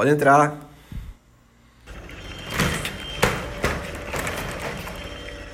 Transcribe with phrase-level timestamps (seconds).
[0.00, 0.58] Pode entrar.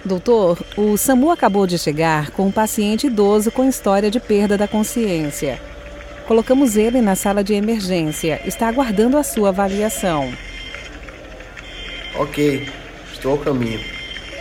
[0.05, 4.69] Doutor, o SAMU acabou de chegar com um paciente idoso com história de perda da
[4.69, 5.61] consciência.
[6.29, 8.41] Colocamos ele na sala de emergência.
[8.47, 10.33] Está aguardando a sua avaliação.
[12.15, 12.69] Ok,
[13.13, 13.81] estou ao caminho.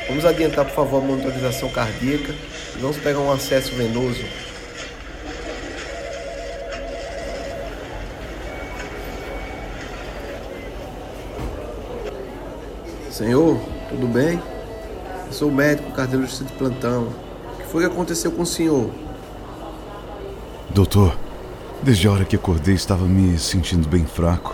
[0.07, 2.31] Vamos adiantar, por favor, a monitorização cardíaca
[2.75, 4.23] e vamos pegar um acesso venoso.
[13.15, 14.41] Senhor, tudo bem?
[15.27, 17.03] Eu sou médico cardiologista de plantão.
[17.53, 18.89] O que foi que aconteceu com o senhor?
[20.71, 21.17] Doutor,
[21.81, 24.53] desde a hora que acordei estava me sentindo bem fraco.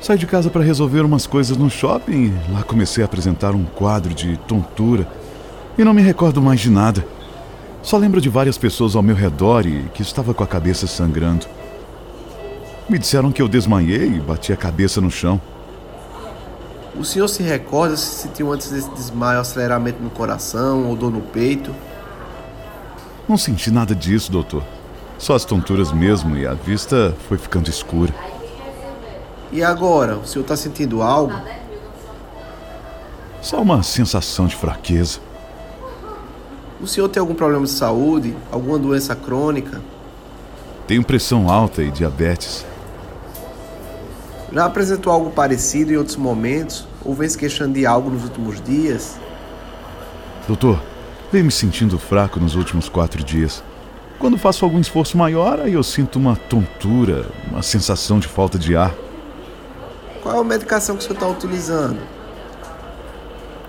[0.00, 4.14] Saí de casa para resolver umas coisas no shopping lá comecei a apresentar um quadro
[4.14, 5.04] de tontura
[5.76, 7.04] e não me recordo mais de nada.
[7.82, 11.46] Só lembro de várias pessoas ao meu redor e que estava com a cabeça sangrando.
[12.88, 15.40] Me disseram que eu desmaiei e bati a cabeça no chão.
[16.98, 21.20] O senhor se recorda se sentiu antes desse desmaio aceleramento no coração ou dor no
[21.20, 21.74] peito?
[23.28, 24.62] Não senti nada disso, doutor.
[25.18, 28.14] Só as tonturas mesmo e a vista foi ficando escura.
[29.52, 31.34] E agora, o senhor está sentindo algo?
[33.42, 35.20] Só uma sensação de fraqueza.
[36.80, 38.36] O senhor tem algum problema de saúde?
[38.50, 39.80] Alguma doença crônica?
[40.86, 42.64] Tenho pressão alta e diabetes.
[44.52, 46.86] Já apresentou algo parecido em outros momentos?
[47.04, 49.18] Ou vem se queixando de algo nos últimos dias?
[50.46, 50.80] Doutor,
[51.32, 53.62] venho me sentindo fraco nos últimos quatro dias.
[54.18, 58.76] Quando faço algum esforço maior, aí eu sinto uma tontura, uma sensação de falta de
[58.76, 58.94] ar.
[60.22, 62.00] Qual é a medicação que o senhor está utilizando?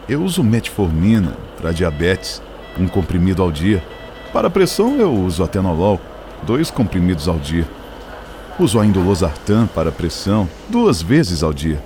[0.07, 2.41] Eu uso metformina para diabetes,
[2.79, 3.83] um comprimido ao dia.
[4.31, 5.99] Para pressão, eu uso atenolol,
[6.43, 7.67] dois comprimidos ao dia.
[8.59, 11.79] Uso ainda o losartan para pressão, duas vezes ao dia.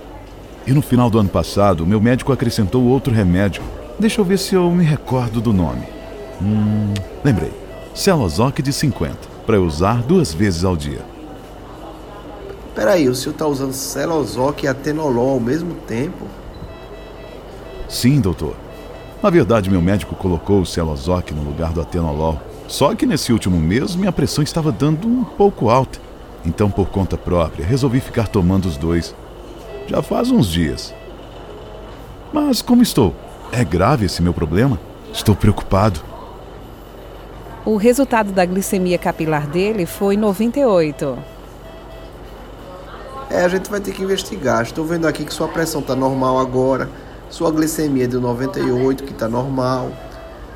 [0.66, 3.62] E no final do ano passado, meu médico acrescentou outro remédio.
[3.98, 5.86] Deixa eu ver se eu me recordo do nome.
[6.40, 7.52] Hum, lembrei.
[7.94, 9.16] Celozoc de 50,
[9.46, 11.00] para usar duas vezes ao dia.
[12.74, 16.26] Peraí, o senhor está usando Celozoc e Atenolol ao mesmo tempo?
[17.86, 18.56] Sim, doutor.
[19.22, 22.40] Na verdade, meu médico colocou o Celozoc no lugar do Atenolol.
[22.66, 26.11] Só que nesse último mês, minha pressão estava dando um pouco alta.
[26.44, 29.14] Então, por conta própria, resolvi ficar tomando os dois.
[29.86, 30.94] Já faz uns dias.
[32.32, 33.14] Mas como estou?
[33.52, 34.80] É grave esse meu problema?
[35.12, 36.00] Estou preocupado.
[37.64, 41.18] O resultado da glicemia capilar dele foi 98.
[43.30, 44.62] É, a gente vai ter que investigar.
[44.62, 46.90] Estou vendo aqui que sua pressão está normal agora,
[47.30, 49.90] sua glicemia é de 98, que está normal.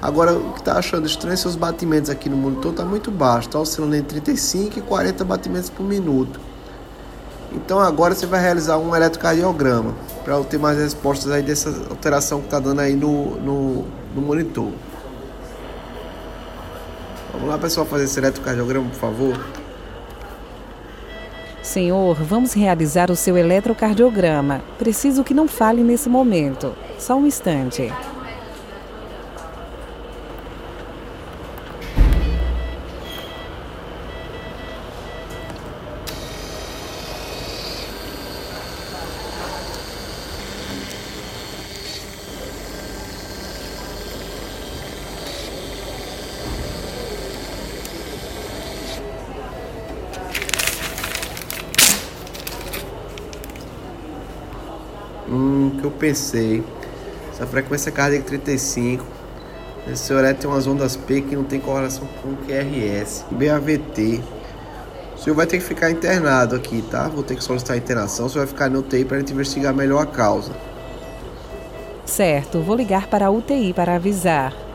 [0.01, 3.49] Agora, o que está achando estranho é seus batimentos aqui no monitor está muito baixo,
[3.49, 6.39] está oscilando entre 35 e 40 batimentos por minuto.
[7.53, 12.47] Então agora você vai realizar um eletrocardiograma para ter mais respostas aí dessa alteração que
[12.47, 14.71] está dando aí no, no, no monitor.
[17.33, 19.47] Vamos lá, pessoal, fazer esse eletrocardiograma, por favor.
[21.62, 24.62] Senhor, vamos realizar o seu eletrocardiograma.
[24.79, 26.75] Preciso que não fale nesse momento.
[26.99, 27.93] Só um instante.
[56.06, 56.62] Pensei.
[57.32, 59.05] Essa frequência cardíaca 35.
[59.91, 63.25] Esse horário tem umas ondas P que não tem correlação com o QRS.
[63.31, 64.23] BAVT.
[65.17, 67.08] O senhor vai ter que ficar internado aqui, tá?
[67.08, 68.26] Vou ter que solicitar internação.
[68.26, 70.53] O senhor vai ficar no UTI para a gente investigar melhor a causa.
[72.05, 74.66] Certo, vou ligar para a UTI para avisar.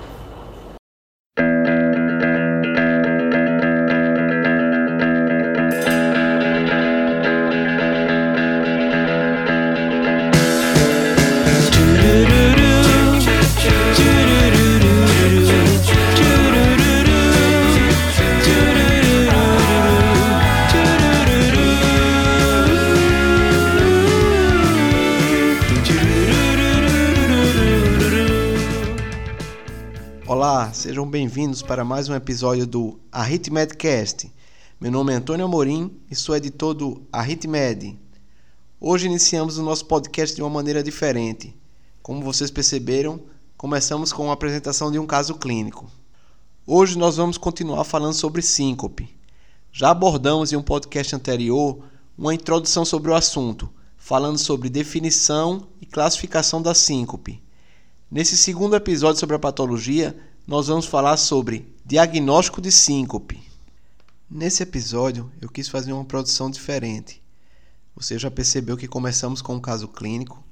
[31.62, 34.32] Bem-vindos para mais um episódio do Arritmedcast.
[34.80, 37.98] Meu nome é Antônio Amorim e sou editor do Arritmed.
[38.80, 41.56] Hoje iniciamos o nosso podcast de uma maneira diferente.
[42.02, 43.22] Como vocês perceberam,
[43.58, 45.90] começamos com a apresentação de um caso clínico.
[46.66, 49.16] Hoje nós vamos continuar falando sobre síncope.
[49.72, 51.84] Já abordamos em um podcast anterior
[52.18, 57.42] uma introdução sobre o assunto, falando sobre definição e classificação da síncope.
[58.10, 60.16] Nesse segundo episódio sobre a patologia,
[60.46, 63.42] nós vamos falar sobre diagnóstico de síncope.
[64.30, 67.22] Nesse episódio, eu quis fazer uma produção diferente.
[67.96, 70.44] Você já percebeu que começamos com um caso clínico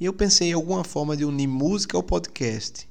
[0.00, 2.88] e eu pensei em alguma forma de unir música ao podcast.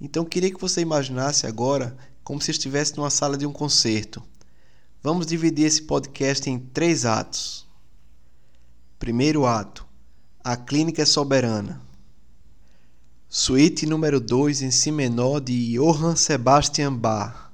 [0.00, 4.22] Então queria que você imaginasse agora como se estivesse numa sala de um concerto.
[5.02, 7.66] Vamos dividir esse podcast em três atos.
[8.98, 9.86] Primeiro ato:
[10.44, 11.80] A Clínica é Soberana.
[13.32, 17.49] Suíte número 2 em Si menor de Johann Sebastian Bach.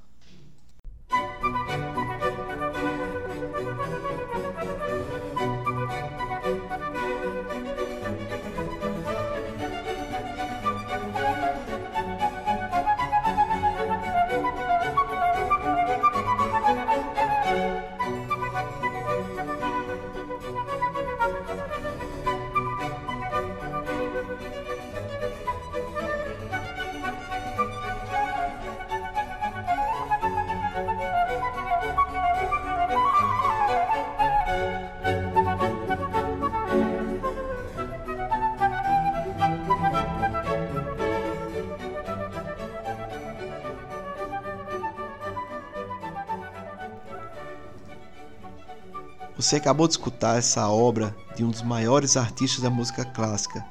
[49.46, 53.64] Você acabou de escutar essa obra de um dos maiores artistas da música clássica,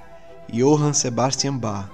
[0.50, 1.92] Johann Sebastian Bach.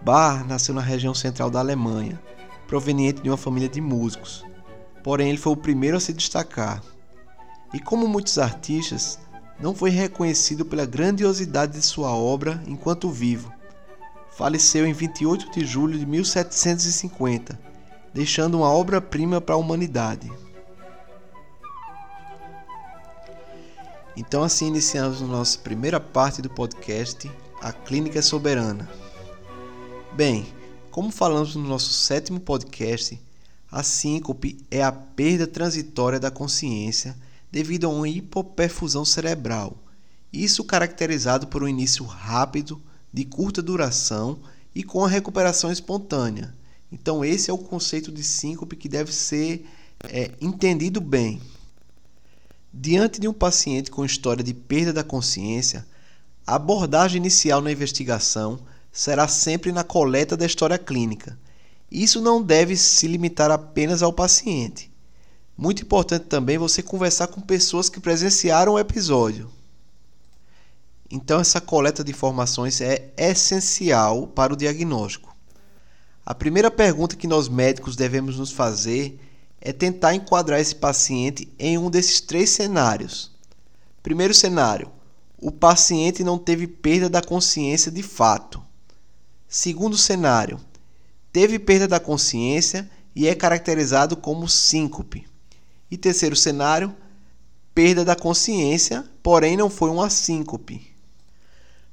[0.00, 2.18] Bach nasceu na região central da Alemanha,
[2.66, 4.46] proveniente de uma família de músicos.
[5.04, 6.82] Porém, ele foi o primeiro a se destacar.
[7.74, 9.18] E como muitos artistas,
[9.60, 13.52] não foi reconhecido pela grandiosidade de sua obra enquanto vivo.
[14.38, 17.60] Faleceu em 28 de julho de 1750,
[18.14, 20.32] deixando uma obra-prima para a humanidade.
[24.16, 27.30] Então, assim iniciamos a nossa primeira parte do podcast,
[27.60, 28.88] A Clínica Soberana.
[30.14, 30.46] Bem,
[30.90, 33.20] como falamos no nosso sétimo podcast,
[33.70, 37.14] a síncope é a perda transitória da consciência
[37.52, 39.76] devido a uma hipoperfusão cerebral.
[40.32, 42.80] Isso caracterizado por um início rápido,
[43.12, 44.38] de curta duração
[44.74, 46.54] e com a recuperação espontânea.
[46.90, 49.66] Então, esse é o conceito de síncope que deve ser
[50.04, 51.38] é, entendido bem.
[52.78, 55.86] Diante de um paciente com história de perda da consciência,
[56.46, 58.58] a abordagem inicial na investigação
[58.92, 61.38] será sempre na coleta da história clínica.
[61.90, 64.92] Isso não deve se limitar apenas ao paciente.
[65.56, 69.50] Muito importante também você conversar com pessoas que presenciaram o episódio.
[71.10, 75.34] Então, essa coleta de informações é essencial para o diagnóstico.
[76.26, 79.18] A primeira pergunta que nós médicos devemos nos fazer
[79.66, 83.32] é tentar enquadrar esse paciente em um desses três cenários.
[84.00, 84.92] Primeiro cenário:
[85.36, 88.62] o paciente não teve perda da consciência de fato.
[89.48, 90.60] Segundo cenário:
[91.32, 95.26] teve perda da consciência e é caracterizado como síncope.
[95.90, 96.94] E terceiro cenário:
[97.74, 100.94] perda da consciência, porém não foi uma síncope.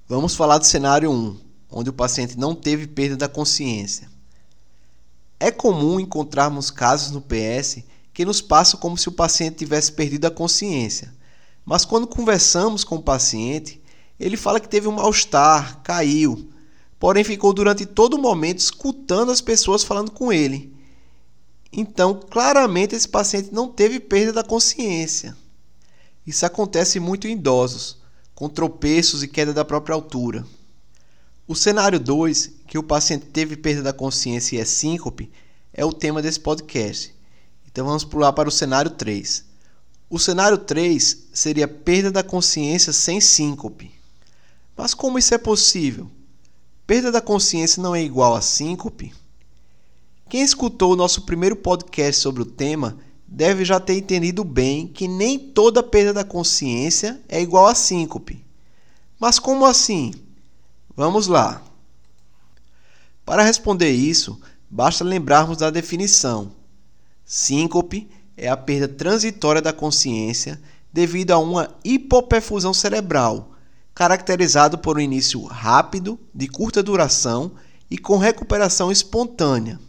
[0.08, 1.40] Vamos falar do cenário 1,
[1.72, 4.13] onde o paciente não teve perda da consciência.
[5.40, 10.26] É comum encontrarmos casos no PS que nos passam como se o paciente tivesse perdido
[10.26, 11.14] a consciência.
[11.66, 13.82] Mas quando conversamos com o paciente,
[14.20, 16.50] ele fala que teve um mal-estar, caiu,
[17.00, 20.74] porém ficou durante todo o momento escutando as pessoas falando com ele.
[21.72, 25.36] Então, claramente, esse paciente não teve perda da consciência.
[26.26, 27.98] Isso acontece muito em idosos,
[28.36, 30.46] com tropeços e queda da própria altura.
[31.46, 35.30] O cenário 2, que o paciente teve perda da consciência e é síncope,
[35.74, 37.14] é o tema desse podcast.
[37.68, 39.44] Então vamos pular para o cenário 3.
[40.10, 43.92] O cenário 3 seria perda da consciência sem síncope.
[44.78, 46.10] Mas como isso é possível?
[46.88, 49.14] Perda da consciência não é igual a síncope?
[50.30, 52.98] Quem escutou o nosso primeiro podcast sobre o tema
[53.28, 58.46] deve já ter entendido bem que nem toda perda da consciência é igual a síncope.
[59.20, 60.14] Mas como assim?
[60.96, 61.64] Vamos lá.
[63.26, 66.52] Para responder isso, basta lembrarmos da definição.
[67.26, 68.08] Síncope
[68.38, 73.54] é a perda transitória da consciência devido a uma hipoperfusão cerebral,
[73.96, 77.54] caracterizado por um início rápido, de curta duração
[77.90, 79.80] e com recuperação espontânea.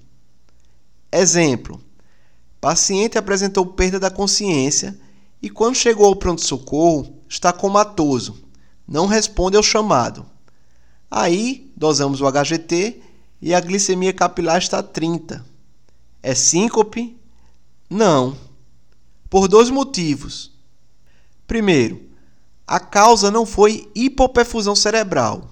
[1.12, 1.82] Exemplo:
[2.62, 4.99] paciente apresentou perda da consciência
[5.42, 8.42] e, quando chegou ao pronto-socorro, está comatoso,
[8.88, 10.32] não responde ao chamado.
[11.11, 13.00] Aí, dosamos o HGT
[13.40, 15.44] e a glicemia capilar está 30.
[16.23, 17.16] É síncope?
[17.88, 18.37] Não.
[19.28, 20.50] Por dois motivos.
[21.46, 22.02] Primeiro,
[22.66, 25.50] a causa não foi hipoperfusão cerebral.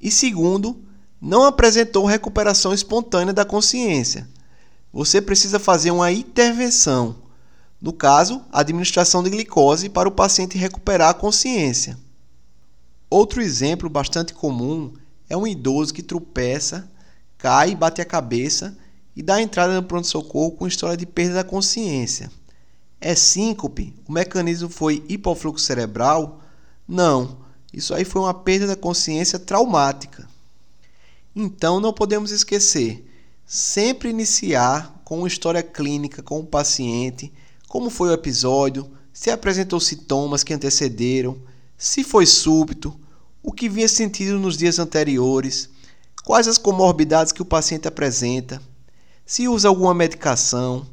[0.00, 0.82] E segundo,
[1.20, 4.28] não apresentou recuperação espontânea da consciência.
[4.92, 7.16] Você precisa fazer uma intervenção,
[7.80, 11.96] no caso, administração de glicose para o paciente recuperar a consciência.
[13.10, 14.94] Outro exemplo bastante comum
[15.28, 16.88] é um idoso que tropeça,
[17.36, 18.78] cai, bate a cabeça
[19.16, 22.30] e dá entrada no pronto-socorro com história de perda da consciência.
[23.00, 23.92] É síncope?
[24.06, 26.40] O mecanismo foi hipofluxo cerebral?
[26.86, 27.38] Não,
[27.72, 30.28] isso aí foi uma perda da consciência traumática.
[31.34, 33.04] Então não podemos esquecer,
[33.44, 37.32] sempre iniciar com uma história clínica com o paciente,
[37.66, 41.36] como foi o episódio, se apresentou sintomas que antecederam,
[41.80, 42.94] se foi súbito,
[43.42, 45.70] o que vinha sentido nos dias anteriores,
[46.22, 48.60] quais as comorbidades que o paciente apresenta,
[49.24, 50.86] se usa alguma medicação,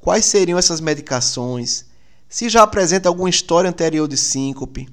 [0.00, 1.84] quais seriam essas medicações,
[2.28, 4.88] se já apresenta alguma história anterior de síncope,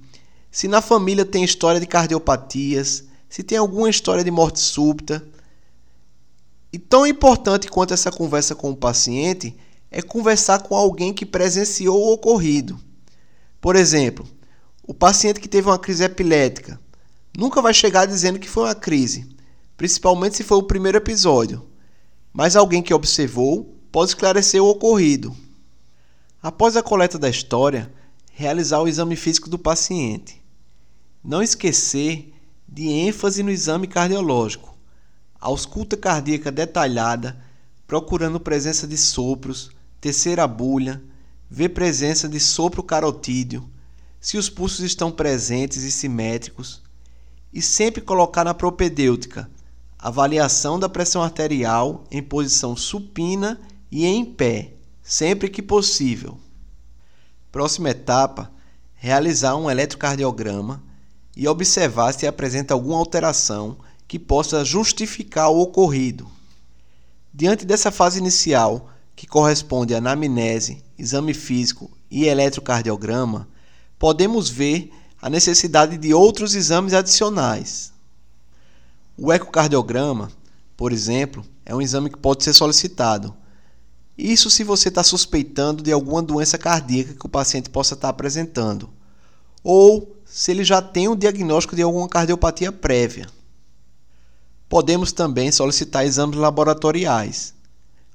[0.51, 5.25] se na família tem história de cardiopatias, se tem alguma história de morte súbita.
[6.71, 9.57] E tão importante quanto essa conversa com o paciente
[9.89, 12.79] é conversar com alguém que presenciou o ocorrido.
[13.59, 14.27] Por exemplo,
[14.91, 16.77] o paciente que teve uma crise epilética
[17.37, 19.25] nunca vai chegar dizendo que foi uma crise,
[19.77, 21.65] principalmente se foi o primeiro episódio.
[22.33, 25.33] Mas alguém que observou pode esclarecer o ocorrido.
[26.43, 27.89] Após a coleta da história,
[28.33, 30.43] realizar o exame físico do paciente.
[31.23, 32.33] Não esquecer
[32.67, 34.77] de ênfase no exame cardiológico.
[35.39, 37.41] Ausculta cardíaca detalhada,
[37.87, 39.71] procurando presença de sopros,
[40.01, 41.01] terceira bulha,
[41.49, 43.71] ver presença de sopro carotídeo,
[44.21, 46.81] se os pulsos estão presentes e simétricos,
[47.51, 49.49] e sempre colocar na propedêutica
[50.01, 53.59] avaliação da pressão arterial em posição supina
[53.91, 54.73] e em pé,
[55.03, 56.39] sempre que possível.
[57.51, 58.51] Próxima etapa:
[58.95, 60.81] realizar um eletrocardiograma
[61.35, 66.29] e observar se apresenta alguma alteração que possa justificar o ocorrido.
[67.33, 73.47] Diante dessa fase inicial, que corresponde à anamnese, exame físico e eletrocardiograma,
[74.01, 74.91] podemos ver
[75.21, 77.93] a necessidade de outros exames adicionais.
[79.15, 80.31] O ecocardiograma,
[80.75, 83.31] por exemplo, é um exame que pode ser solicitado,
[84.17, 88.89] isso se você está suspeitando de alguma doença cardíaca que o paciente possa estar apresentando,
[89.63, 93.27] ou se ele já tem um diagnóstico de alguma cardiopatia prévia.
[94.67, 97.53] Podemos também solicitar exames laboratoriais,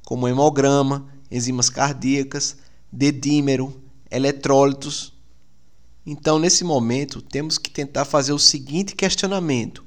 [0.04, 2.56] como hemograma, enzimas cardíacas,
[2.90, 5.15] dedímero, eletrólitos.
[6.08, 9.84] Então, nesse momento, temos que tentar fazer o seguinte questionamento: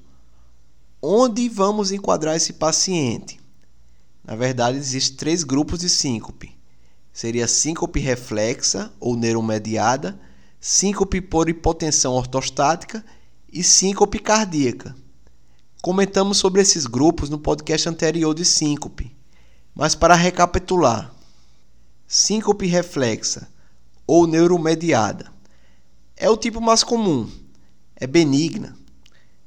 [1.02, 3.40] onde vamos enquadrar esse paciente?
[4.22, 6.54] Na verdade, existem três grupos de síncope.
[7.14, 10.20] Seria síncope reflexa ou neuromediada,
[10.60, 13.04] síncope por hipotensão ortostática
[13.52, 14.94] e síncope cardíaca.
[15.82, 19.16] Comentamos sobre esses grupos no podcast anterior de síncope.
[19.74, 21.14] Mas para recapitular,
[22.06, 23.48] síncope reflexa
[24.06, 25.39] ou neuromediada
[26.20, 27.32] é o tipo mais comum,
[27.96, 28.78] é benigna.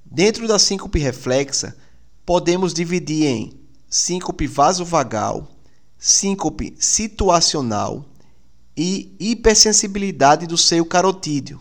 [0.05, 1.77] Dentro da síncope reflexa,
[2.25, 3.53] podemos dividir em
[3.89, 5.47] síncope vasovagal,
[5.99, 8.07] síncope situacional
[8.75, 11.61] e hipersensibilidade do seio carotídeo.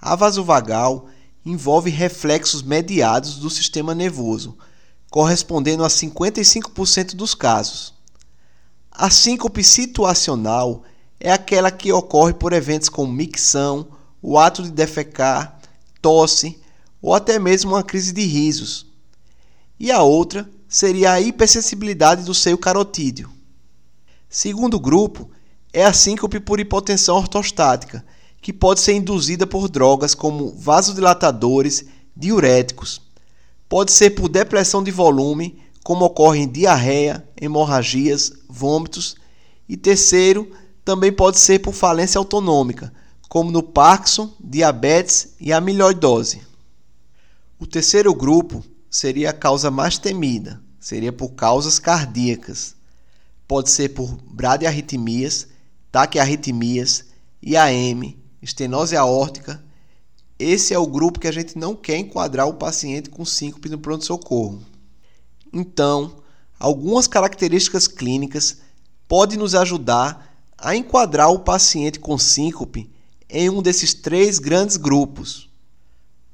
[0.00, 1.08] A vasovagal
[1.44, 4.56] envolve reflexos mediados do sistema nervoso,
[5.10, 7.94] correspondendo a 55% dos casos.
[8.92, 10.84] A síncope situacional
[11.24, 13.86] é aquela que ocorre por eventos como micção,
[14.20, 15.56] o ato de defecar,
[16.00, 16.60] tosse
[17.00, 18.86] ou até mesmo uma crise de risos.
[19.78, 23.30] E a outra seria a hipersensibilidade do seio carotídeo.
[24.28, 25.30] Segundo grupo
[25.72, 28.04] é a síncope por hipotensão ortostática,
[28.40, 31.84] que pode ser induzida por drogas como vasodilatadores,
[32.16, 33.00] diuréticos.
[33.68, 39.14] Pode ser por depressão de volume, como ocorre em diarreia, hemorragias, vômitos.
[39.68, 40.50] E terceiro,
[40.84, 42.92] também pode ser por falência autonômica,
[43.28, 46.42] como no Parkinson, diabetes e amiloidose.
[47.58, 52.74] O terceiro grupo seria a causa mais temida, seria por causas cardíacas.
[53.46, 55.48] Pode ser por bradiarritmias,
[55.90, 57.04] taquiarritmias,
[57.42, 59.62] IAM, estenose aórtica.
[60.38, 63.78] Esse é o grupo que a gente não quer enquadrar o paciente com síncope no
[63.78, 64.60] pronto-socorro.
[65.52, 66.16] Então,
[66.58, 68.58] algumas características clínicas
[69.06, 70.31] podem nos ajudar
[70.62, 72.90] a enquadrar o paciente com síncope
[73.28, 75.50] em um desses três grandes grupos.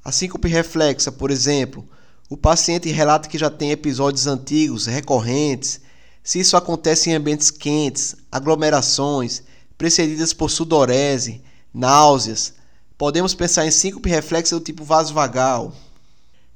[0.03, 1.87] A síncope reflexa, por exemplo,
[2.29, 5.81] o paciente relata que já tem episódios antigos, recorrentes.
[6.23, 9.43] Se isso acontece em ambientes quentes, aglomerações,
[9.77, 11.41] precedidas por sudorese,
[11.73, 12.53] náuseas,
[12.99, 15.71] Podemos pensar em síncope reflexa do tipo vasovagal.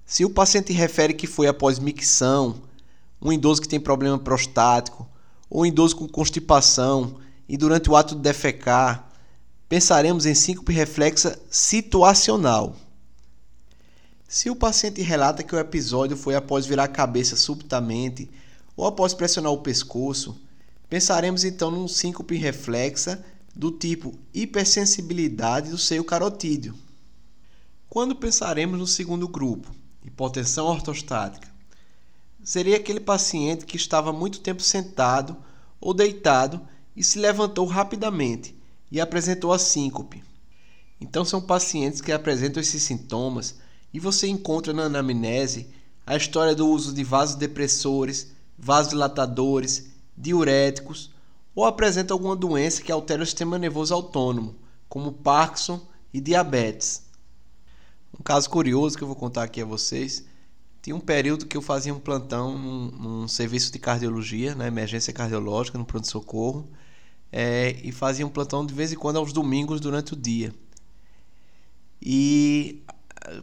[0.06, 2.56] Se o paciente refere que foi após micção,
[3.22, 5.08] um idoso que tem problema prostático,
[5.50, 7.16] ou um idoso com constipação
[7.54, 9.08] e durante o ato de defecar,
[9.70, 12.76] pensaremos em síncope reflexa situacional.
[14.28, 18.28] Se o paciente relata que o episódio foi após virar a cabeça subitamente
[18.76, 20.36] ou após pressionar o pescoço,
[20.90, 23.24] pensaremos então num síncope reflexa
[23.56, 26.74] do tipo hipersensibilidade do seio carotídeo.
[27.88, 29.70] Quando pensaremos no segundo grupo,
[30.04, 31.48] hipotensão ortostática,
[32.44, 35.38] seria aquele paciente que estava muito tempo sentado
[35.80, 36.60] ou deitado
[36.96, 38.56] e se levantou rapidamente
[38.92, 40.24] e apresentou a síncope.
[41.00, 43.56] Então são pacientes que apresentam esses sintomas
[43.94, 45.70] e você encontra na anamnese
[46.06, 51.12] a história do uso de vasodepressores, vasodilatadores, diuréticos
[51.56, 54.56] ou apresenta alguma doença que altera o sistema nervoso autônomo,
[54.90, 55.80] como Parkinson
[56.14, 57.04] e diabetes.
[58.18, 60.24] Um caso curioso que eu vou contar aqui a vocês.
[60.82, 65.14] Tinha um período que eu fazia um plantão num, num serviço de cardiologia, na emergência
[65.14, 66.70] cardiológica, no pronto-socorro,
[67.36, 70.54] é, e fazia um plantão de vez em quando aos domingos durante o dia.
[72.00, 72.84] E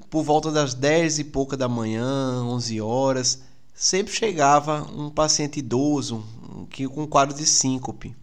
[0.08, 3.42] por volta das 10 e pouca da manhã, 11 horas,
[3.74, 6.24] sempre chegava um paciente idoso
[6.70, 8.14] que com um quadro de síncope.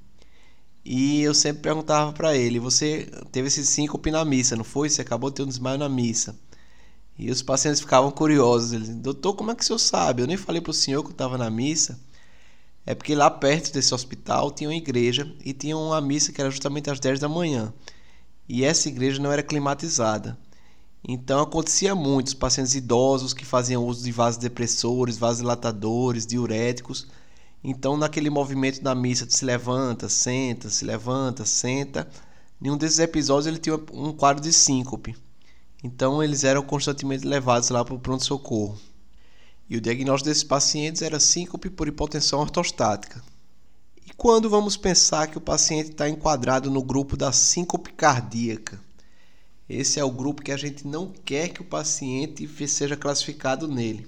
[0.85, 4.89] E eu sempre perguntava para ele: Você teve esse síncope na missa, não foi?
[4.89, 6.33] Você acabou de ter um desmaio na missa.
[7.19, 8.87] E os pacientes ficavam curiosos.
[8.87, 10.21] Doutor, como é que o senhor sabe?
[10.21, 11.99] Eu nem falei para o senhor que eu estava na missa.
[12.89, 16.49] É porque lá perto desse hospital tinha uma igreja e tinha uma missa que era
[16.49, 17.73] justamente às 10 da manhã.
[18.47, 20.37] E essa igreja não era climatizada.
[21.05, 27.07] Então acontecia muito, os pacientes idosos que faziam uso de vasodepressores, vasodilatadores, diuréticos.
[27.61, 32.07] Então naquele movimento da missa de se levanta, senta, se levanta, senta,
[32.61, 35.13] em um desses episódios ele tinha um quadro de síncope.
[35.83, 38.79] Então eles eram constantemente levados lá para o pronto-socorro.
[39.69, 43.21] E o diagnóstico desses pacientes era síncope por hipotensão ortostática.
[44.05, 48.79] E quando vamos pensar que o paciente está enquadrado no grupo da síncope cardíaca?
[49.67, 54.07] Esse é o grupo que a gente não quer que o paciente seja classificado nele.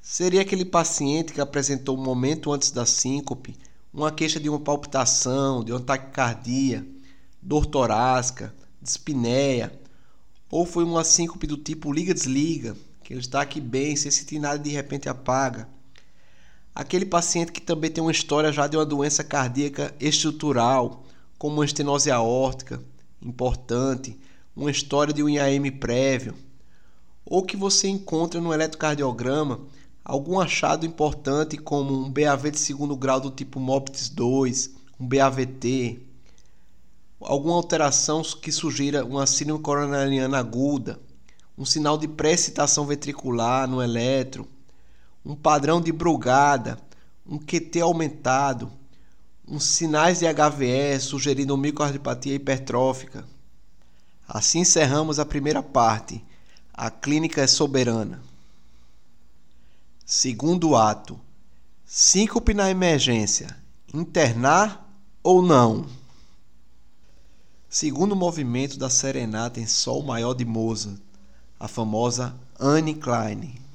[0.00, 3.54] Seria aquele paciente que apresentou um momento antes da síncope,
[3.92, 6.86] uma queixa de uma palpitação, de uma taquicardia,
[7.42, 9.78] dor torácica, dispneia,
[10.50, 12.74] ou foi uma síncope do tipo liga-desliga,
[13.10, 15.68] que ele está aqui bem, sem sentir nada de repente apaga.
[16.72, 21.02] Aquele paciente que também tem uma história já de uma doença cardíaca estrutural,
[21.36, 22.80] como uma estenose aórtica
[23.20, 24.16] importante,
[24.54, 26.36] uma história de um IAM prévio,
[27.26, 29.62] ou que você encontra no eletrocardiograma
[30.04, 34.70] algum achado importante como um BAV de segundo grau do tipo MOPTIS 2,
[35.00, 36.00] um BAVT,
[37.20, 41.00] alguma alteração que sugira uma síndrome coronariana aguda,
[41.60, 44.48] um sinal de precitação ventricular no eletro,
[45.22, 46.78] um padrão de brugada,
[47.26, 48.72] um QT aumentado,
[49.46, 53.28] uns sinais de HVE sugerindo microardiopatia hipertrófica.
[54.26, 56.24] Assim encerramos a primeira parte.
[56.72, 58.22] A clínica é soberana.
[60.06, 61.20] Segundo ato.
[61.84, 63.54] Síncope na emergência.
[63.92, 64.90] Internar
[65.22, 65.84] ou não?
[67.68, 70.98] Segundo movimento da serenata em Sol Maior de Mozart,
[71.60, 73.69] a famosa Anne Klein.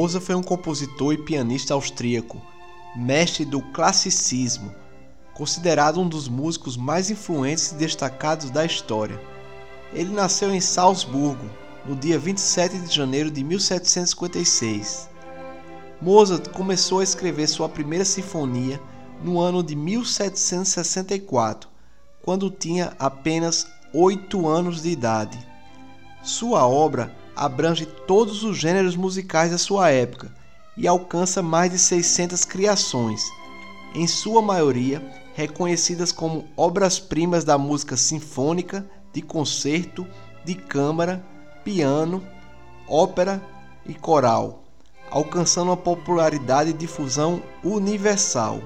[0.00, 2.40] Mozart foi um compositor e pianista austríaco,
[2.96, 4.74] mestre do classicismo,
[5.34, 9.20] considerado um dos músicos mais influentes e destacados da história.
[9.92, 11.44] Ele nasceu em Salzburgo
[11.84, 15.10] no dia 27 de janeiro de 1756.
[16.00, 18.80] Mozart começou a escrever sua primeira sinfonia
[19.22, 21.68] no ano de 1764,
[22.22, 25.38] quando tinha apenas oito anos de idade.
[26.22, 30.30] Sua obra abrange todos os gêneros musicais da sua época
[30.76, 33.22] e alcança mais de 600 criações,
[33.94, 40.06] em sua maioria reconhecidas como obras-primas da música sinfônica, de concerto,
[40.44, 41.24] de câmara,
[41.64, 42.22] piano,
[42.86, 43.42] ópera
[43.86, 44.62] e coral,
[45.10, 48.60] alcançando uma popularidade e difusão universal.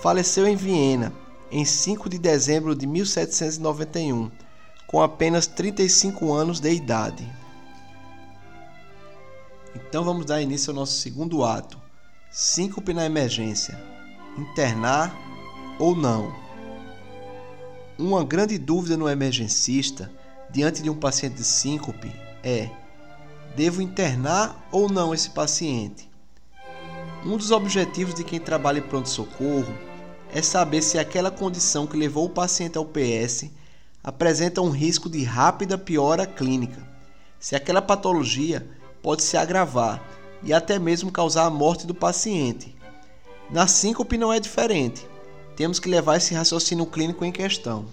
[0.00, 1.12] Faleceu em Viena
[1.52, 4.30] em 5 de dezembro de 1791,
[4.86, 7.43] com apenas 35 anos de idade.
[9.74, 11.80] Então vamos dar início ao nosso segundo ato:
[12.30, 13.78] síncope na emergência.
[14.38, 15.14] Internar
[15.78, 16.34] ou não?
[17.98, 20.10] Uma grande dúvida no emergencista
[20.50, 22.70] diante de um paciente de síncope é:
[23.56, 26.10] devo internar ou não esse paciente?
[27.24, 29.72] Um dos objetivos de quem trabalha em pronto-socorro
[30.32, 33.46] é saber se aquela condição que levou o paciente ao PS
[34.02, 36.86] apresenta um risco de rápida piora clínica,
[37.40, 38.68] se aquela patologia
[39.04, 40.02] pode se agravar
[40.42, 42.74] e até mesmo causar a morte do paciente.
[43.48, 45.06] Na síncope não é diferente
[45.56, 47.86] temos que levar esse raciocínio clínico em questão.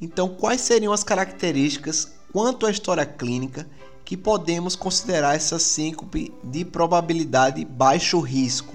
[0.00, 3.68] Então, quais seriam as características quanto à história clínica
[4.04, 8.74] que podemos considerar essa síncope de probabilidade baixo risco?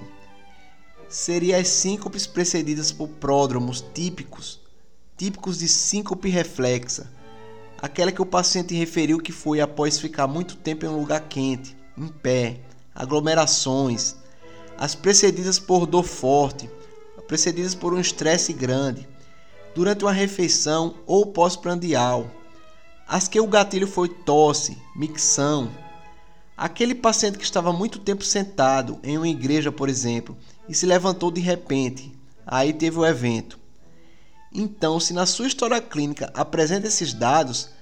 [1.09, 4.61] Seria as síncopes precedidas por pródromos típicos,
[5.17, 7.11] típicos de síncope reflexa,
[7.85, 11.77] aquela que o paciente referiu que foi após ficar muito tempo em um lugar quente,
[11.95, 12.59] em pé,
[12.95, 14.15] aglomerações,
[14.75, 16.67] as precedidas por dor forte,
[17.27, 19.07] precedidas por um estresse grande,
[19.75, 22.25] durante uma refeição ou pós-prandial.
[23.07, 25.69] As que o gatilho foi tosse, micção.
[26.57, 30.35] Aquele paciente que estava muito tempo sentado em uma igreja, por exemplo,
[30.67, 32.11] e se levantou de repente,
[32.47, 33.59] aí teve o evento.
[34.51, 37.74] Então, se na sua história clínica apresenta esses dados,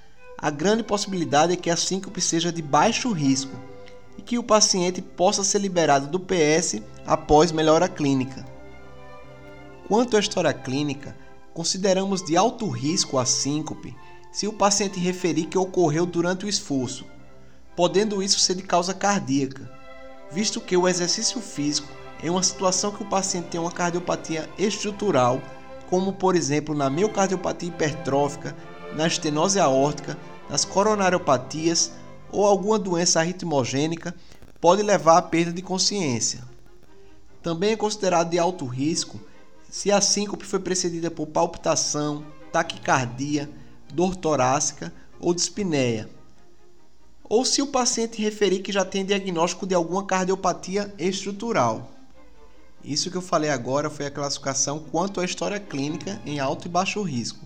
[0.44, 3.58] a grande possibilidade é que a síncope seja de baixo risco
[4.18, 8.46] e que o paciente possa ser liberado do PS após melhora clínica.
[9.88, 11.16] Quanto à história clínica,
[11.54, 13.96] consideramos de alto risco a síncope
[14.34, 17.06] se o paciente referir que ocorreu durante o esforço,
[17.74, 19.72] podendo isso ser de causa cardíaca,
[20.30, 21.88] visto que o exercício físico
[22.22, 25.42] em uma situação que o paciente tem uma cardiopatia estrutural,
[25.90, 28.54] como por exemplo na miocardiopatia hipertrófica,
[28.94, 30.18] na estenose aórtica,
[30.50, 31.92] nas coronariopatias
[32.32, 34.16] ou alguma doença arritmogênica,
[34.60, 36.42] pode levar à perda de consciência.
[37.42, 39.20] Também é considerado de alto risco
[39.70, 43.50] se a síncope foi precedida por palpitação, taquicardia,
[43.94, 46.10] dor torácica ou dispneia.
[47.24, 51.92] Ou se o paciente referir que já tem diagnóstico de alguma cardiopatia estrutural.
[52.84, 56.70] Isso que eu falei agora foi a classificação quanto à história clínica em alto e
[56.70, 57.46] baixo risco.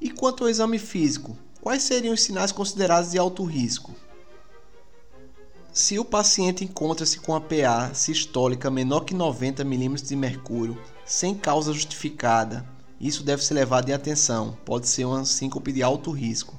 [0.00, 3.94] E quanto ao exame físico, quais seriam os sinais considerados de alto risco?
[5.72, 11.34] Se o paciente encontra-se com a PA sistólica menor que 90 mm de mercúrio, sem
[11.34, 12.66] causa justificada,
[13.00, 16.58] isso deve ser levado em atenção, pode ser uma síncope de alto risco.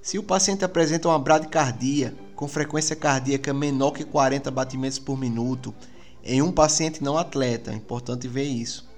[0.00, 5.74] Se o paciente apresenta uma bradicardia com frequência cardíaca menor que 40 batimentos por minuto,
[6.22, 8.88] em um paciente não atleta, é importante ver isso.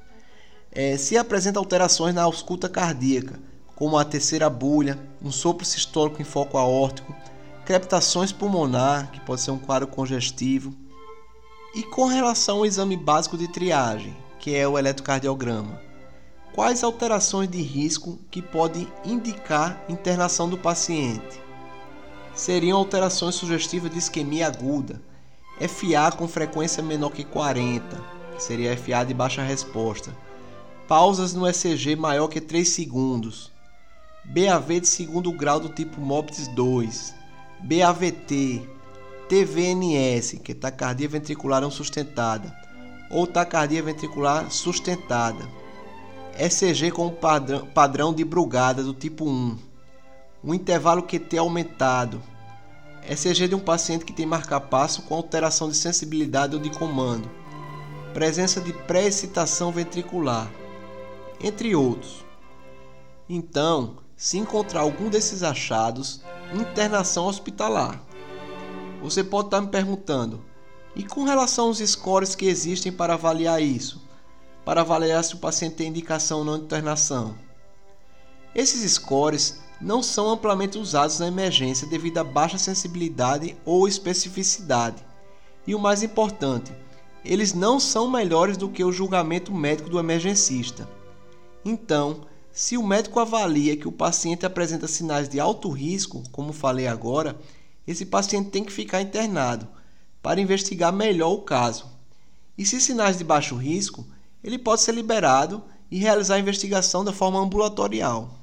[0.73, 3.41] É, se apresenta alterações na ausculta cardíaca,
[3.77, 7.15] como a terceira bulha, um sopro sistólico em foco aórtico,
[7.67, 10.75] crepitações pulmonar, que pode ser um quadro congestivo.
[11.75, 15.79] E com relação ao exame básico de triagem, que é o eletrocardiograma,
[16.55, 21.39] quais alterações de risco que podem indicar internação do paciente?
[22.35, 25.03] Seriam alterações sugestivas de isquemia aguda,
[25.61, 28.03] FA com frequência menor que 40,
[28.35, 30.17] que seria FA de baixa resposta,
[30.89, 33.55] pausas no ECG maior que 3 segundos,
[34.29, 37.15] BAV de segundo grau do tipo MOPTIS 2,
[37.61, 38.69] BAVT,
[39.29, 42.55] TVNS, que é taquicardia ventricular não sustentada,
[43.09, 45.49] ou taquicardia ventricular sustentada.
[46.37, 49.59] ECG com padrão, padrão de Brugada do tipo 1.
[50.45, 52.21] Um intervalo QT aumentado.
[53.09, 57.31] ECG de um paciente que tem marcapasso com alteração de sensibilidade ou de comando.
[58.13, 60.51] Presença de pré-excitação ventricular.
[61.41, 62.25] Entre outros.
[63.29, 66.23] Então, se encontrar algum desses achados,
[66.55, 68.03] internação hospitalar.
[69.03, 70.43] Você pode estar me perguntando,
[70.95, 74.03] e com relação aos scores que existem para avaliar isso?
[74.65, 77.37] Para avaliar se o paciente tem indicação ou não de internação?
[78.55, 85.05] Esses scores não são amplamente usados na emergência devido à baixa sensibilidade ou especificidade.
[85.67, 86.73] E o mais importante,
[87.23, 90.89] eles não são melhores do que o julgamento médico do emergencista.
[91.63, 92.23] Então,
[92.57, 97.39] se o médico avalia que o paciente apresenta sinais de alto risco, como falei agora,
[97.87, 99.69] esse paciente tem que ficar internado
[100.23, 101.87] para investigar melhor o caso.
[102.57, 104.07] E se sinais de baixo risco,
[104.43, 108.39] ele pode ser liberado e realizar a investigação da forma ambulatorial.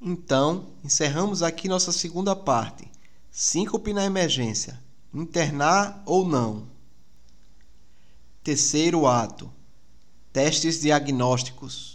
[0.00, 2.90] Então, encerramos aqui nossa segunda parte.
[3.30, 4.76] Síncope na emergência.
[5.14, 6.66] Internar ou não.
[8.42, 9.48] Terceiro ato:
[10.32, 11.93] Testes diagnósticos.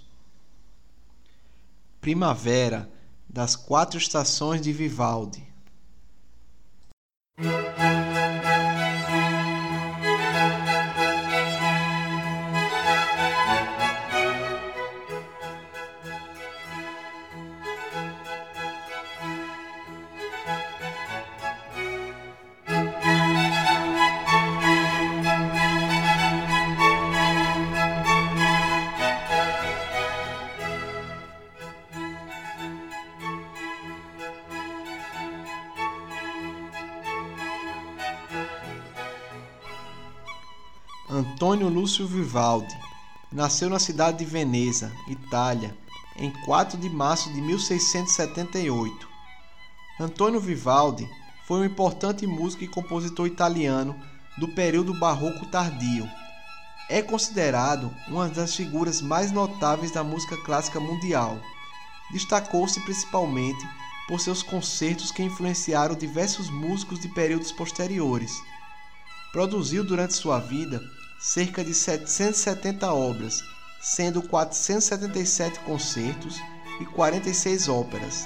[2.02, 2.90] Primavera
[3.28, 5.48] das quatro estações de Vivaldi.
[42.00, 42.78] Lúcio Vivaldi
[43.30, 45.76] nasceu na cidade de Veneza, Itália,
[46.16, 49.10] em 4 de março de 1678.
[50.00, 51.10] Antônio Vivaldi
[51.46, 54.00] foi um importante músico e compositor italiano
[54.38, 56.10] do período barroco tardio.
[56.90, 61.38] É considerado uma das figuras mais notáveis da música clássica mundial.
[62.14, 63.68] Destacou-se principalmente
[64.08, 68.42] por seus concertos que influenciaram diversos músicos de períodos posteriores.
[69.34, 70.82] Produziu durante sua vida
[71.20, 73.44] cerca de 770 obras,
[73.82, 76.38] sendo 477 concertos
[76.80, 78.26] e 46 óperas.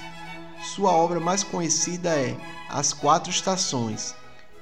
[0.74, 2.36] Sua obra mais conhecida é
[2.70, 4.14] As Quatro Estações.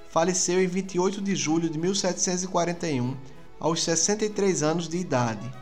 [0.09, 3.16] Faleceu em 28 de julho de 1741,
[3.61, 5.53] aos 63 anos de idade.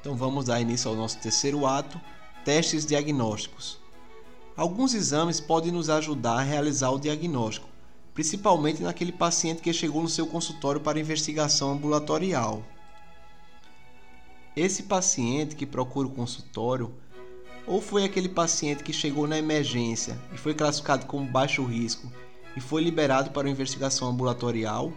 [0.00, 1.98] Então vamos dar início ao nosso terceiro ato,
[2.44, 3.80] testes diagnósticos.
[4.54, 7.75] Alguns exames podem nos ajudar a realizar o diagnóstico
[8.16, 12.64] principalmente naquele paciente que chegou no seu consultório para investigação ambulatorial.
[14.56, 16.94] Esse paciente que procura o consultório
[17.66, 22.10] ou foi aquele paciente que chegou na emergência e foi classificado como baixo risco
[22.56, 24.94] e foi liberado para investigação ambulatorial,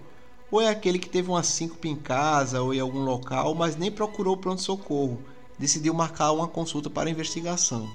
[0.49, 3.91] ou é aquele que teve uma síncope em casa ou em algum local, mas nem
[3.91, 5.21] procurou pronto-socorro,
[5.57, 7.85] decidiu marcar uma consulta para investigação.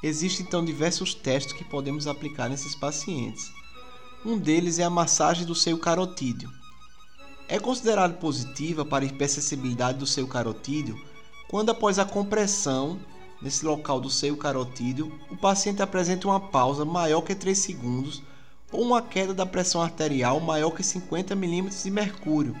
[0.00, 3.50] Existem então diversos testes que podemos aplicar nesses pacientes.
[4.22, 6.50] Um deles é a massagem do seio carotídeo.
[7.48, 11.00] É considerado positiva para a hipersensibilidade do seio carotídeo
[11.48, 13.00] quando, após a compressão
[13.40, 18.22] nesse local do seio carotídeo, o paciente apresenta uma pausa maior que 3 segundos
[18.70, 22.54] ou uma queda da pressão arterial maior que 50 mm de mercúrio.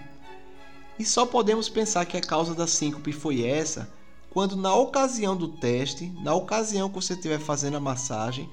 [0.98, 3.92] E só podemos pensar que a causa da síncope foi essa
[4.30, 8.48] quando, na ocasião do teste, na ocasião que você estiver fazendo a massagem,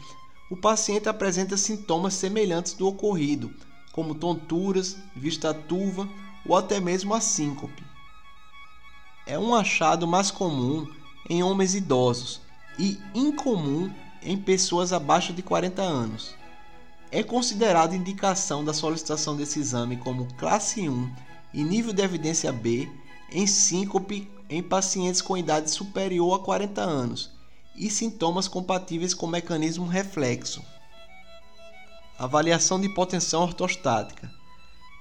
[0.49, 3.53] o paciente apresenta sintomas semelhantes do ocorrido,
[3.91, 6.07] como tonturas, vista turva
[6.45, 7.83] ou até mesmo a síncope.
[9.25, 10.88] É um achado mais comum
[11.29, 12.41] em homens idosos
[12.79, 16.33] e incomum em pessoas abaixo de 40 anos.
[17.12, 21.13] É considerado indicação da solicitação desse exame como classe 1
[21.53, 22.89] e nível de evidência B
[23.31, 27.37] em síncope em pacientes com idade superior a 40 anos
[27.77, 30.63] e sintomas compatíveis com mecanismo reflexo.
[32.17, 34.31] Avaliação de hipotensão ortostática.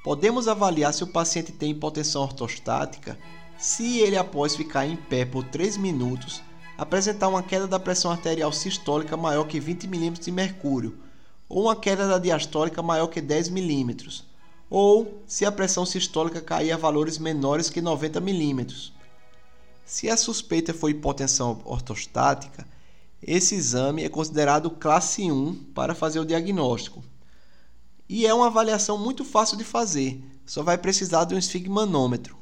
[0.04, 3.18] Podemos avaliar se o paciente tem hipotensão ortostática
[3.58, 6.42] se ele, após ficar em pé por 3 minutos,
[6.76, 10.98] apresentar uma queda da pressão arterial sistólica maior que 20 mm de mercúrio,
[11.48, 13.96] ou uma queda da diastólica maior que 10 mm,
[14.68, 18.66] ou se a pressão sistólica cair a valores menores que 90 mm.
[19.87, 22.66] Se a suspeita for hipotensão ortostática,
[23.22, 27.05] esse exame é considerado classe 1 para fazer o diagnóstico.
[28.09, 32.37] E é uma avaliação muito fácil de fazer, só vai precisar de um esfigmanômetro.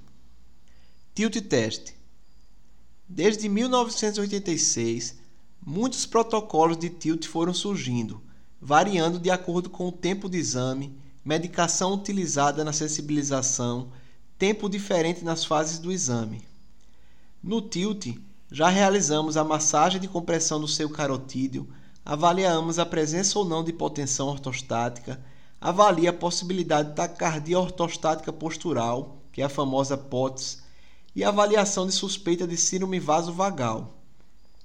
[1.14, 1.92] Tilt test.
[3.06, 5.16] Desde 1986,
[5.64, 8.22] muitos protocolos de tilt foram surgindo,
[8.58, 13.92] variando de acordo com o tempo de exame, medicação utilizada na sensibilização,
[14.38, 16.53] tempo diferente nas fases do exame.
[17.46, 18.06] No tilt,
[18.50, 21.68] já realizamos a massagem de compressão do seu carotídeo,
[22.02, 25.22] avaliamos a presença ou não de hipotensão ortostática,
[25.60, 30.62] avalia a possibilidade de taquicardia ortostática postural, que é a famosa POTS,
[31.14, 33.92] e avaliação de suspeita de síndrome vasovagal.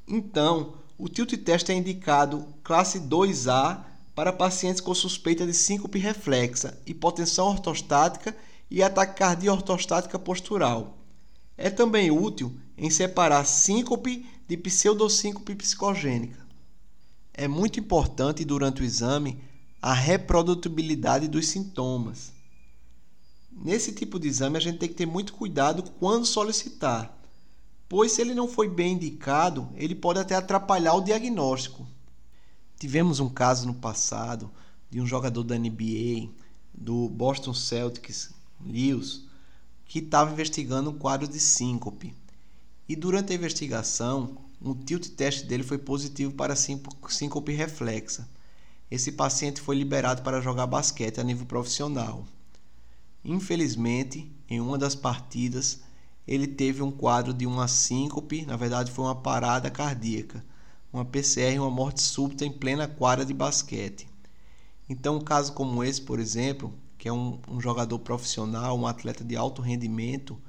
[0.07, 3.83] Então, o tilt test é indicado classe 2A
[4.15, 8.33] para pacientes com suspeita de síncope reflexa, hipotensão ortostática
[8.71, 10.95] e ataque cardíaco ortostática postural.
[11.57, 16.39] É também útil em separar síncope de pseudosíncope psicogênica.
[17.33, 19.37] É muito importante durante o exame
[19.81, 22.31] a reprodutibilidade dos sintomas.
[23.51, 27.17] Nesse tipo de exame, a gente tem que ter muito cuidado quando solicitar,
[27.87, 31.85] pois se ele não foi bem indicado, ele pode até atrapalhar o diagnóstico.
[32.79, 34.49] Tivemos um caso no passado
[34.89, 36.29] de um jogador da NBA,
[36.73, 38.31] do Boston Celtics,
[38.65, 39.23] Lewis,
[39.85, 42.15] que estava investigando um quadro de síncope.
[42.89, 48.27] E durante a investigação, um tilt teste dele foi positivo para síncope reflexa.
[48.89, 52.25] Esse paciente foi liberado para jogar basquete a nível profissional.
[53.23, 55.81] Infelizmente, em uma das partidas,
[56.27, 60.43] ele teve um quadro de uma síncope, na verdade foi uma parada cardíaca,
[60.91, 64.07] uma PCR, uma morte súbita em plena quadra de basquete.
[64.89, 69.23] Então, um caso como esse, por exemplo, que é um, um jogador profissional, um atleta
[69.23, 70.41] de alto rendimento,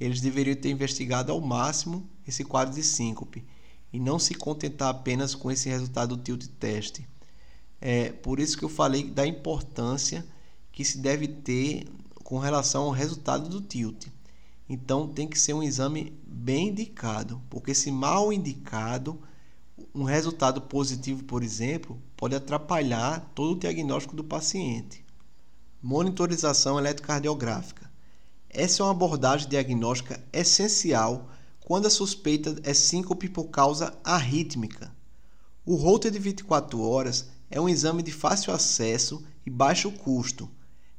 [0.00, 3.44] eles deveriam ter investigado ao máximo esse quadro de síncope
[3.92, 7.06] e não se contentar apenas com esse resultado do tilt teste.
[7.80, 10.26] É por isso que eu falei da importância
[10.72, 11.86] que se deve ter
[12.24, 14.06] com relação ao resultado do tilt.
[14.68, 19.20] Então tem que ser um exame bem indicado, porque se mal indicado,
[19.94, 25.04] um resultado positivo, por exemplo, pode atrapalhar todo o diagnóstico do paciente.
[25.82, 27.89] Monitorização eletrocardiográfica.
[28.50, 34.92] Essa é uma abordagem diagnóstica essencial quando a suspeita é síncope por causa arrítmica.
[35.64, 40.50] O Holter de 24 horas é um exame de fácil acesso e baixo custo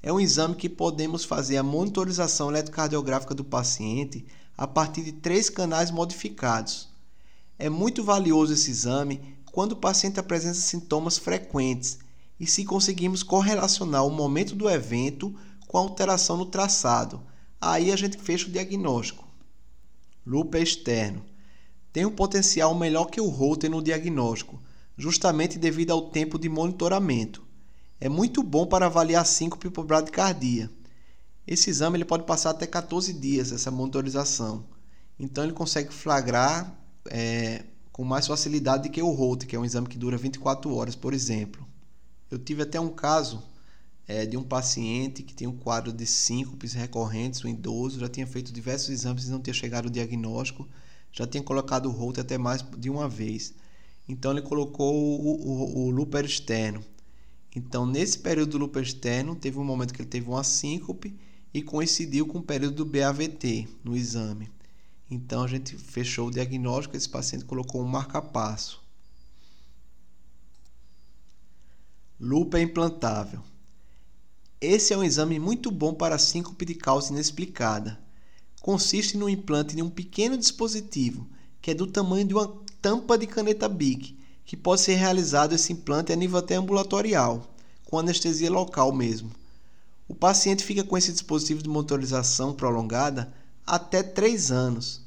[0.04, 4.26] é um exame que podemos fazer a monitorização eletrocardiográfica do paciente
[4.58, 6.90] a partir de três canais modificados.
[7.60, 12.00] É muito valioso esse exame quando o paciente apresenta sintomas frequentes
[12.40, 15.36] e se conseguimos correlacionar o momento do evento
[15.68, 17.22] com a alteração no traçado.
[17.62, 19.28] Aí a gente fecha o diagnóstico.
[20.26, 21.24] Lupa externo.
[21.94, 24.60] Tem um potencial melhor que o Holter no diagnóstico,
[24.98, 27.52] justamente devido ao tempo de monitoramento
[28.04, 30.72] é muito bom para avaliar síncope por bradicardia.
[31.46, 34.66] Esse exame ele pode passar até 14 dias, essa monitorização.
[35.20, 39.66] Então ele consegue flagrar é, com mais facilidade do que o Holter, que é um
[39.66, 41.64] exame que dura 24 horas, por exemplo.
[42.32, 43.44] Eu tive até um caso
[44.12, 48.28] é, de um paciente que tem um quadro de síncopes recorrentes, um idoso, já tinha
[48.28, 50.68] feito diversos exames e não tinha chegado ao diagnóstico,
[51.14, 53.54] já tinha colocado o Holter até mais de uma vez.
[54.10, 56.84] Então ele colocou o, o, o looper externo.
[57.56, 61.18] Então, nesse período do lupo externo, teve um momento que ele teve uma síncope
[61.54, 64.50] e coincidiu com o período do BAVT no exame.
[65.10, 68.82] Então, a gente fechou o diagnóstico, esse paciente colocou um marca-passo.
[72.20, 73.51] Lupa implantável.
[74.62, 78.00] Esse é um exame muito bom para síncope de causa inexplicada.
[78.62, 81.28] Consiste no implante de um pequeno dispositivo
[81.60, 85.74] que é do tamanho de uma tampa de caneta Bic que pode ser realizado esse
[85.74, 89.32] implante a nível até ambulatorial, com anestesia local mesmo.
[90.08, 93.34] O paciente fica com esse dispositivo de monitorização prolongada
[93.66, 95.02] até 3 anos.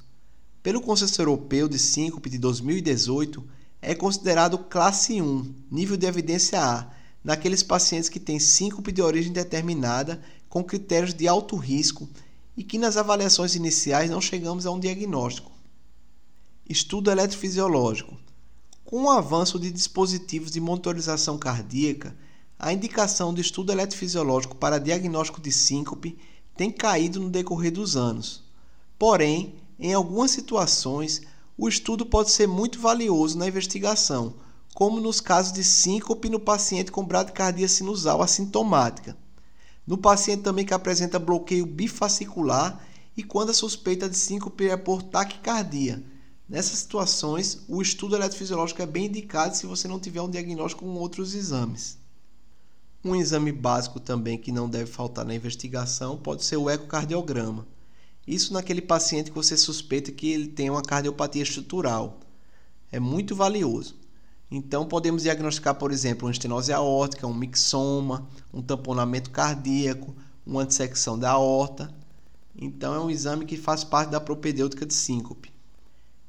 [0.64, 3.45] Pelo Conselho Europeu de Síncope de 2018,
[3.81, 6.90] é considerado classe 1, nível de evidência A,
[7.25, 12.07] naqueles pacientes que têm síncope de origem determinada com critérios de alto risco
[12.55, 15.51] e que nas avaliações iniciais não chegamos a um diagnóstico.
[16.69, 18.17] Estudo eletrofisiológico.
[18.85, 22.15] Com o avanço de dispositivos de monitorização cardíaca,
[22.59, 26.17] a indicação do estudo eletrofisiológico para diagnóstico de síncope
[26.57, 28.45] tem caído no decorrer dos anos.
[28.99, 31.23] Porém, em algumas situações,
[31.59, 34.35] o estudo pode ser muito valioso na investigação,
[34.75, 39.17] como nos casos de síncope no paciente com bradicardia sinusal assintomática.
[39.87, 42.85] No paciente também que apresenta bloqueio bifascicular
[43.17, 46.05] e quando a suspeita de síncope é por taquicardia,
[46.47, 50.92] Nessas situações, o estudo eletrofisiológico é bem indicado se você não tiver um diagnóstico com
[50.96, 51.96] outros exames.
[53.03, 57.67] Um exame básico também que não deve faltar na investigação pode ser o ecocardiograma.
[58.27, 62.21] Isso naquele paciente que você suspeita que ele tem uma cardiopatia estrutural.
[62.92, 64.04] É muito valioso.
[64.51, 70.15] Então podemos diagnosticar, por exemplo, uma estenose aórtica, um mixoma, um tamponamento cardíaco,
[70.47, 71.92] uma dissecção da aorta.
[72.57, 75.55] Então é um exame que faz parte da propedêutica de síncope.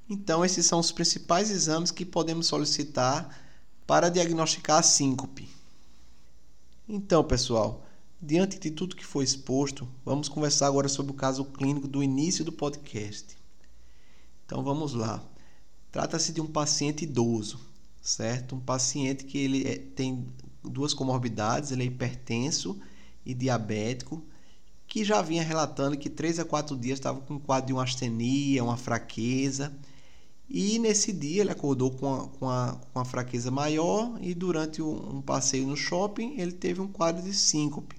[0.07, 3.27] Então, esses são os principais exames que podemos solicitar
[3.87, 5.49] para diagnosticar a síncope.
[6.87, 7.83] Então, pessoal,
[8.21, 12.45] diante de tudo que foi exposto, vamos conversar agora sobre o caso clínico do início
[12.45, 13.35] do podcast.
[14.45, 15.23] Então, vamos lá.
[15.91, 17.59] Trata-se de um paciente idoso,
[18.05, 18.55] certo?
[18.55, 20.27] Um paciente que ele é, tem
[20.63, 22.79] duas comorbidades, ele é hipertenso
[23.25, 24.23] e diabético,
[24.87, 27.83] que já vinha relatando que 3 a 4 dias estava com um quadro de uma
[27.83, 29.75] astenia, uma fraqueza,
[30.47, 34.81] e nesse dia ele acordou com a, com a, com a fraqueza maior e durante
[34.81, 37.95] um, um passeio no shopping ele teve um quadro de síncope.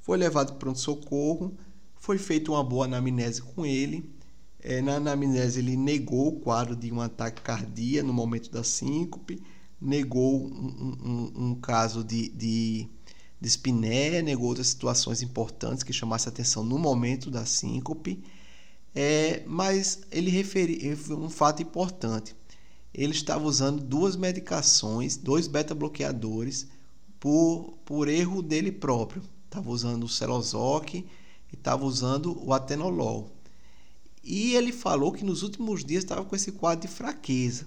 [0.00, 1.52] Foi levado para pronto-socorro,
[1.96, 4.13] foi feita uma boa anamnese com ele.
[4.66, 9.42] É, na anamnese ele negou o quadro de um ataque cardíaco no momento da síncope,
[9.78, 12.88] negou um, um, um caso de, de,
[13.38, 18.24] de espinéia, negou outras situações importantes que chamassem atenção no momento da síncope,
[18.94, 22.34] é, mas ele referiu um fato importante.
[22.94, 26.68] Ele estava usando duas medicações, dois beta-bloqueadores,
[27.20, 29.22] por, por erro dele próprio.
[29.44, 31.06] Estava usando o Celozoc e
[31.52, 33.33] estava usando o Atenolol.
[34.24, 37.66] E ele falou que nos últimos dias estava com esse quadro de fraqueza.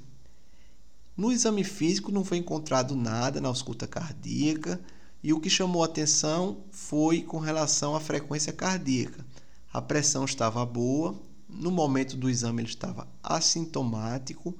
[1.15, 4.81] No exame físico não foi encontrado nada na ausculta cardíaca
[5.23, 9.25] e o que chamou atenção foi com relação à frequência cardíaca.
[9.71, 14.55] A pressão estava boa, no momento do exame ele estava assintomático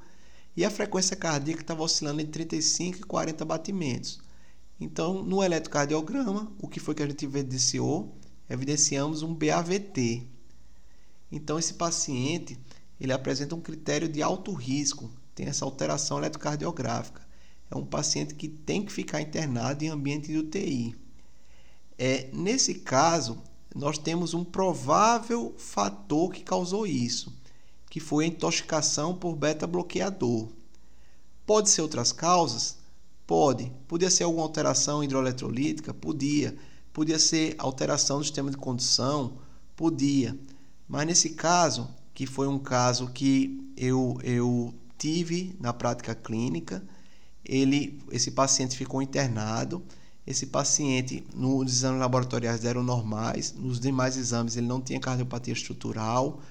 [0.56, 4.20] e a frequência cardíaca estava oscilando entre 35 e 40 batimentos.
[4.80, 8.16] Então, no eletrocardiograma, o que foi que a gente evidenciou?
[8.50, 10.28] Evidenciamos um BAVT.
[11.32, 12.60] Então, esse paciente
[13.00, 17.22] ele apresenta um critério de alto risco tem essa alteração eletrocardiográfica.
[17.70, 20.96] É um paciente que tem que ficar internado em ambiente de UTI.
[21.96, 23.38] É, nesse caso,
[23.76, 27.32] nós temos um provável fator que causou isso,
[27.88, 30.48] que foi a intoxicação por beta-bloqueador.
[31.46, 32.78] Pode ser outras causas?
[33.28, 33.72] Pode.
[33.88, 35.94] Podia ser alguma alteração hidroeletrolítica?
[35.94, 36.58] Podia.
[36.92, 39.38] Podia ser alteração do sistema de condução?
[39.76, 40.36] Podia.
[40.88, 46.84] Mas nesse caso, que foi um caso que eu, eu tive na prática clínica.
[47.46, 49.84] Ele, esse paciente ficou internado.
[50.26, 56.42] Esse paciente, nos exames laboratoriais eram normais, nos demais exames ele não tinha cardiopatia estrutural,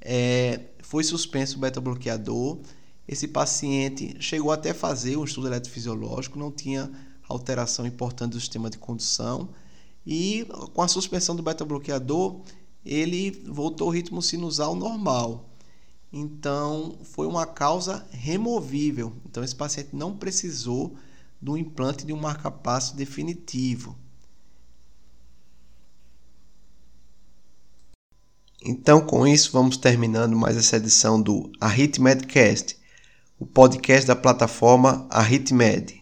[0.00, 2.58] é, foi suspenso o beta-bloqueador.
[3.06, 6.90] Esse paciente chegou até fazer um estudo eletrofisiológico, não tinha
[7.28, 9.50] alteração importante do sistema de condução.
[10.06, 12.40] E com a suspensão do beta-bloqueador,
[12.88, 15.50] ele voltou ao ritmo sinusal normal.
[16.10, 19.12] Então, foi uma causa removível.
[19.26, 20.96] Então, esse paciente não precisou
[21.38, 23.94] do implante de um marcapasso definitivo.
[28.64, 32.78] Então, com isso, vamos terminando mais essa edição do Arritmedcast,
[33.38, 36.00] o podcast da plataforma Arritmed.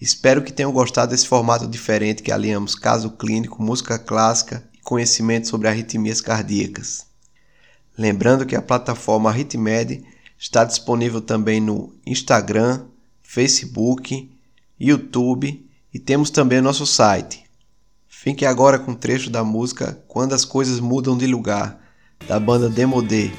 [0.00, 5.68] Espero que tenham gostado desse formato diferente que alinhamos caso clínico, música clássica conhecimento sobre
[5.68, 7.06] arritmias cardíacas.
[7.96, 10.04] Lembrando que a plataforma Arritmed
[10.38, 12.86] está disponível também no Instagram,
[13.22, 14.30] Facebook,
[14.78, 17.44] YouTube e temos também nosso site.
[18.08, 21.80] Fique agora com um trecho da música Quando as Coisas Mudam de Lugar,
[22.26, 23.30] da banda Demodé.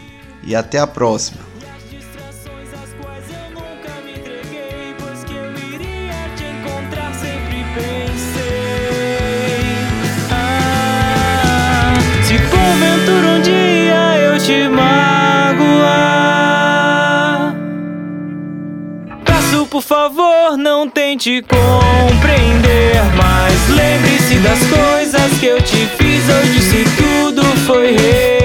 [0.44, 1.51] E até a próxima!
[14.52, 15.96] te magoar.
[19.24, 26.62] Peço por favor, não tente compreender, mas lembre-se das coisas que eu te fiz hoje
[26.62, 28.41] se tudo foi real.